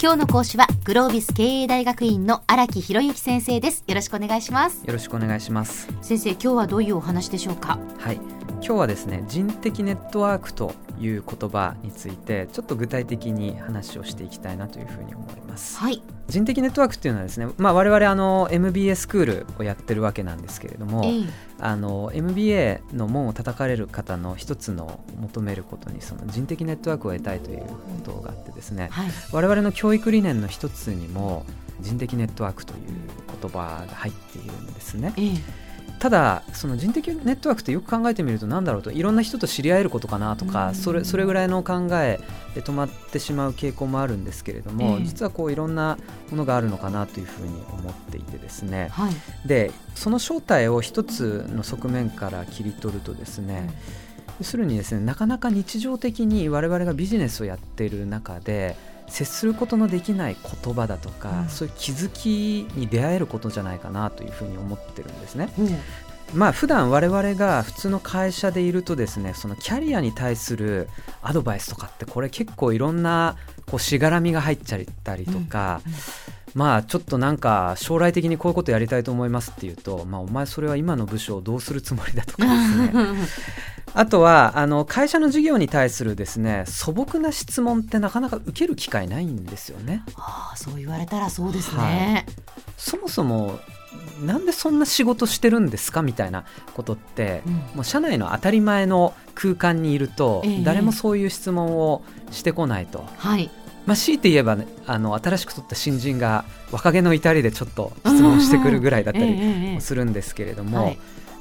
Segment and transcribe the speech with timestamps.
[0.00, 3.82] 今日の講師はグロービス経営大学院の荒木博之先生です。
[3.88, 4.86] よろしくお願いします。
[4.86, 5.88] よろしくお願いします。
[6.02, 7.80] 先生今日はどういうお話でしょうか？
[7.98, 8.20] はい
[8.60, 15.78] 今日はですね人的ネットワークという言葉についてちょっと具体的に話をしていきたいなというふうに思います。
[15.78, 16.02] はい。
[16.28, 21.24] 人的ネットワークっていうのはですね、まあ、我々あの MBA スクールをやってるわけなんですけれども、ええ。
[21.60, 27.66] あの MBA の門を叩かれる方の一つの求めることにその人的ネットワークを得たいというこ
[28.04, 29.10] とがあってですねはい。
[29.32, 31.46] 我々の教育理念の一つにも
[31.80, 32.80] 人的ネットワークという
[33.40, 35.14] 言葉が入っているんですね。
[35.16, 35.67] ええ
[35.98, 40.74] ただその人的ネットワークってよく考えてみると何だろうといろんな人と知り合えることかなとか、うん。
[40.74, 42.20] それそれぐらいの考え
[42.54, 45.04] で止まってしまう傾向もあるんですけれども、ええ。
[45.04, 45.98] 実はこういろんな
[46.30, 48.88] ものがあるのかなというふうに思っていてですね。
[48.92, 49.12] はい。
[49.46, 53.70] でその正体を一つの側面から切り取るとですね、
[54.38, 58.76] 要するにですねなかなか日常的に我々がビジネスをやっている中で
[59.08, 61.48] 接することのできない言葉だとか、うん。
[61.48, 65.52] そういう気づきに出会えることじゃないかなというふうに思ってるんですね。
[65.58, 65.76] うん。
[66.34, 70.90] まあ普段我々が普通の会社でいるとですねそのキャリアに対する
[71.22, 75.92] アドバイスとかってこれ結構いろんなこうしがらみが入っちゃったりとか、うん。
[75.92, 75.98] うん。
[76.54, 82.92] まあちょっとなんか将来的にこういうことやりたいと思いますっていうと、まあ、お前それは今の部署をどうするつもりだとかですね
[83.94, 90.02] あとはあの会社の事業に対するですね素朴な質問ってなかなか受ける機会ないんですよね。
[90.16, 92.26] ああそう言われたらそうですね、
[92.76, 93.58] そもそも
[94.22, 96.44] なんでそんな仕事してるんですかみたいな
[96.74, 97.52] ことって、うん。
[97.52, 100.62] もう社内の当たり前の空間にいると、ええ。
[100.62, 103.50] 誰もそういう質問をしてこないと、はい。
[103.86, 109.80] まあ、強いて言えば、ね、あの新しく取った新人が若気の至りでちょっと質問してくるぐらいだったりええええ。
[109.80, 110.98] するんですけれども、はい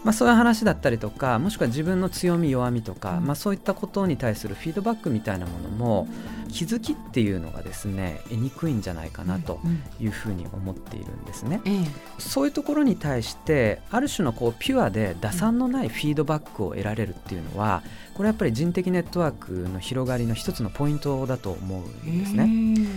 [0.08, 3.26] まあ、そういう話だったりとかもしくは自分の強み弱みとか、うん。
[3.26, 6.08] まあ、そういったことに対するフィードバックみたいなものも
[6.48, 11.60] 気づきっていうのがですね得にくいんじゃないかなとうんいうふうに思っているんですね。
[11.66, 11.86] ええ。
[12.20, 22.46] そういうところに対してある種のこうピュアで打算のないフィードバックを得られるっていうのはこれやっぱり人的ネットワークの広がりの一つのポイントだと思うんですね。
[22.48, 22.88] ね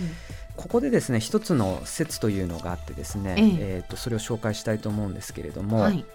[0.55, 3.55] ここでですね一つの説というのがあってですね、ええ。
[3.59, 6.05] えーとそれを紹介したいと思うんですけれども、はい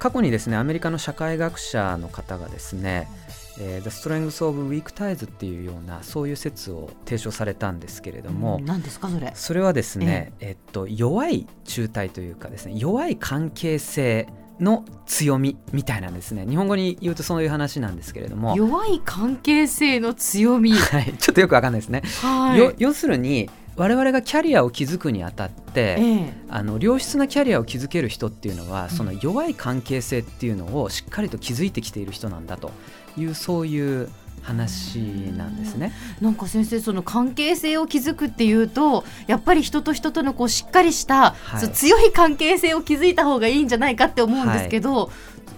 [0.00, 3.06] 過去にですねアメリカの社会学者の方がですね
[3.60, 9.30] 「えー The Strengths of Weak Ties」っていうようなそういう説を提唱されたんですけれども、うん何ですかそれ？
[9.34, 14.26] それはですね、えっと、弱い中体というかですね弱い関係性
[14.58, 16.46] の強みみたいなんですね。
[16.46, 20.72] 日本語に言うとそういう話なんですけれども、弱い関係性の強み。
[20.72, 22.58] はい、ちょっとよくわかんないですね、はい。
[22.58, 26.34] よ要するに我々がキャリアを築くにあたって、ええ。
[26.48, 28.90] あの良質なキャリアを築ける人っていうのは、ん。
[28.90, 32.72] その弱い関係性っていうのをしっかりと築いてきている人なんだと
[33.16, 34.08] いうそういう
[34.42, 34.98] 話
[35.36, 35.92] なんですね。
[36.20, 41.68] なんか先生その関係性を築くっていうとやっぱり人と人とのこうしっかりした、はい。
[41.70, 45.10] 強い関係性を築いた方がいいんじゃないかって思うんですけど、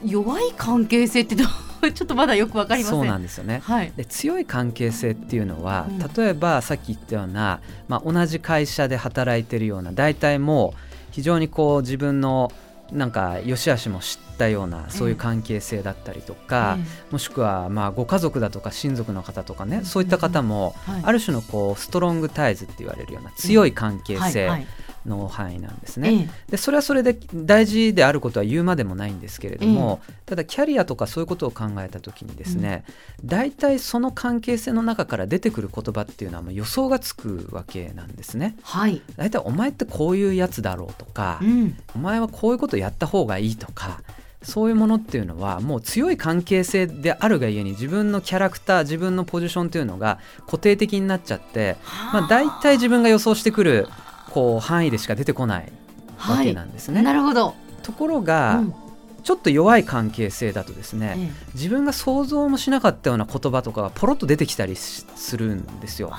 [0.04, 1.46] 弱い関係性ってどう
[1.90, 2.98] ちょっとまだよくわかりません。
[2.98, 3.60] そうなんですよね。
[3.64, 3.92] はい。
[3.96, 5.98] で強い関係性っていうのは、うん。
[5.98, 10.78] 例えばさっき言ったような、まあ、同じ会社で働いてるような大体もう
[11.10, 12.52] 非常にこう自分の
[12.92, 21.02] なんか良し悪しも知ったようなそういう関係性だったりとか、えもしくはまあご家族だとか親族の方とかね、うんそういった方も、はい。
[21.04, 24.66] ある種のこうストロングタイズって言われるような強い関係性
[25.06, 26.28] の範囲なんですね。
[26.48, 32.84] えでそれはそれで大事であることは言うまでもないんですけれども、ただキャリアとかそういうことを考えた時にですね、
[33.24, 38.56] 大体その関係性の中から出てくる言葉っていうのはもう予想がつくわけなんですね。
[38.62, 39.02] はい。
[39.16, 41.76] 大体お前ってこういうやつだろうとか、うん。
[41.94, 44.00] お前はこういうことやった方がいいとか
[44.42, 51.76] そういうものっていうのはもう強い関係性であるがゆえに自分のキャラクター自分のポジションというのが固定的になっちゃって、
[52.12, 53.88] まあ、大体自分が予想してくる
[54.32, 55.72] こう範囲でしか出てこない
[56.18, 57.02] わけなんですね。
[57.02, 57.54] なるほど。
[57.82, 58.74] ところが、うん
[59.22, 66.12] ちょっと弱い関係性だとですね、ええ自分が想像もしなかったような言葉とかがポロッと出てきたりしするんですよ。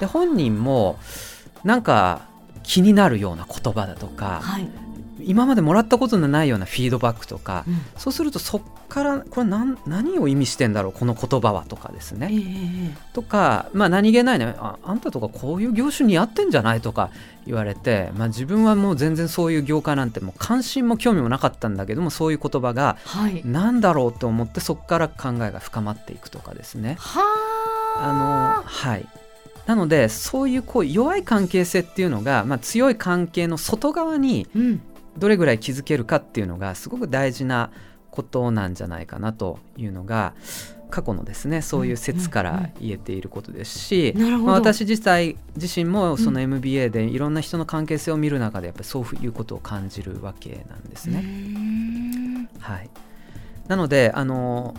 [0.00, 0.98] で本人も
[1.62, 2.22] なんか
[2.64, 4.68] 気になるような言葉だとかはい。
[5.24, 12.28] 今までもらったことのないようなフィードバックとか、うんそうするとそっからこれ何何を意味してんだろうこの言葉はとかですええね。
[12.32, 16.80] ええとか、まあ、何気ないねああんたとかこういう業種に合ってんじゃない？
[16.80, 17.10] とか
[17.46, 23.42] 言われて、まあ、自分はもう全然そういう業界なんてもう関心も興味もなかったんだけどもそういう言葉がはい。
[23.44, 26.96] 何だろうと思ってそこから考えが深まっていくとかですね。
[26.98, 27.20] は
[27.98, 28.12] あ
[28.58, 29.06] のはい
[29.66, 34.80] なのでそういうこう弱い関係性っていうのが、まあ、強い関係の外側にうん。
[35.20, 37.70] どれぐらい築けるかっていうのがすごく大事な
[38.10, 40.34] ことなんじゃないかなというのが
[40.90, 44.44] 過去のですねそういう説から言えていることですし、なるほど。
[44.46, 51.20] まあ、私自体自身もその MBA でいろんな人の関係性を見る中でやっぱりそういうことを感じるわけなんですね。
[51.20, 52.90] んはい、
[53.68, 54.74] なのであの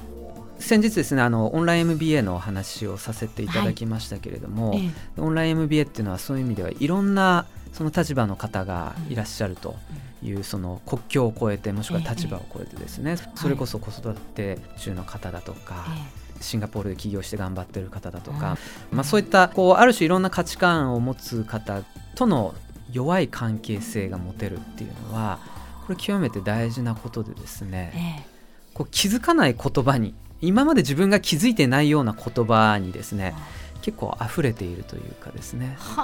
[0.59, 4.79] 先日ですねあのオンライン MBA のお話をさせていただきましたけれども、え
[5.17, 5.21] え。
[5.21, 9.75] オンライン MBA っていうのはそういう意味ではいろんなその立場の方がいらっしゃると
[10.23, 15.85] いうその国境を越えてもしくは立場を越えてですねそれこそ子育て中の方だとか
[16.18, 18.57] えシンガポールで起業して頑張ってる方だとか
[18.91, 21.83] まあそういったこうある種いろんな価値観を持つ方
[22.15, 22.53] との
[22.91, 25.39] 弱い関係性が持てるっていうのは
[25.85, 28.31] これ極めて大事なことでですえねえ
[28.74, 33.35] こう気づかない言葉に今まで自分が気づいてないような言葉にですね
[33.81, 36.01] 結構溢れているというかですねは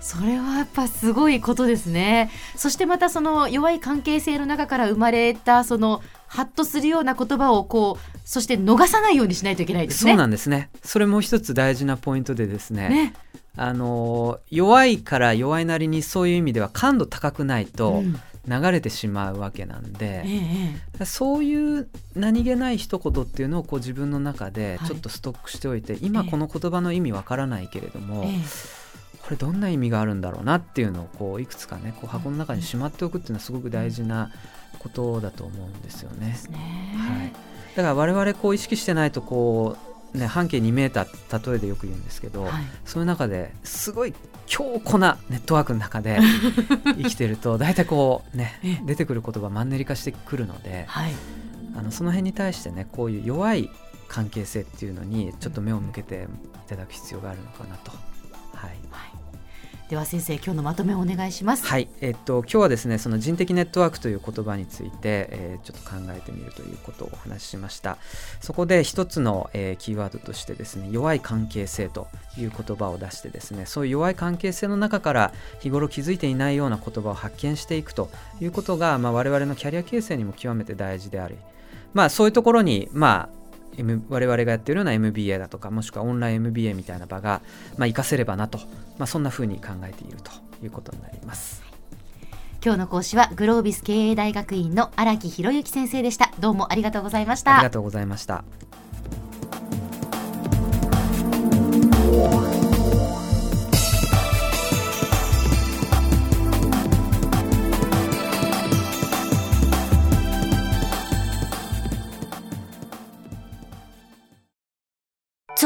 [0.00, 2.30] それはやっぱすごいことですね。
[2.56, 10.12] そしてまたその弱い関係性の中から生まれたそのハッとするような言葉をこうそして逃さないようにしないといけないですね。
[10.12, 10.70] そうなんですね。
[10.82, 12.88] それも一つ大事なポイントでですね。
[12.88, 13.14] ね。
[13.56, 18.20] あの弱いから弱いなりにそういう意味では感度高くないとうん。
[18.48, 28.79] 流れてしまうわけなんで、ええそういう何気ない一言っていうのをこう自分の中ではいちょっとストックしておいて、今この言葉の意味わからないけれども、ええ
[29.30, 34.32] これどんな意味があるんだろうなっていうのをこういくつかねこう箱の中にしまっておくっていうのはすごく大事な
[34.80, 36.36] ことだと思うんですよね。
[36.50, 36.94] ね。
[36.96, 37.32] はい、
[37.76, 39.76] だから我々こう意識してないとこ
[40.14, 42.64] う、ね、半径2メーター例えでよく言うんですけど、はい。
[42.84, 44.14] そういう中ですごい
[44.46, 46.18] 強固なネットワークの中で
[46.98, 48.82] 生きてると大体こうねええ。
[48.84, 51.12] 出てくる言葉マンネリ化してくるのではい。
[51.76, 53.70] あのその辺に対してねこういう弱い
[54.08, 56.26] 関係性っていうのにちょっと目を向けて
[56.66, 57.92] いただく必要があるのかなと。
[58.54, 58.70] はい。
[58.90, 59.19] はい
[59.90, 61.66] では先生今日のまとめをお願いします。
[61.66, 67.98] はい、えっと今日はですねその人的ネットワークという言葉について、えーちょっと考えてみるということをお話ししました。
[68.40, 72.06] そこで一つの、えーキーワードとしてですね弱い関係性と
[72.38, 78.10] いう言葉を出してですねそういう弱い関係性の中から日頃気づいていないような言葉を発見していくと
[78.40, 81.34] いうことが、まあ、我々のキャリア形成にも極めて大事であり
[81.94, 83.39] まあそういうところにまあ
[83.76, 87.40] M 我々がやっているような MBA だとかもしくはオンライン MBA みたいな場が、
[87.78, 88.58] まあ、活かせればなと、
[88.98, 90.30] まあ、そんな風に考えていると
[90.62, 91.62] いうことになります。
[92.62, 98.44] 今日の講師はグロービス経営大学院の荒木博之先生でしたどうもありがとうございましたありがとうございました。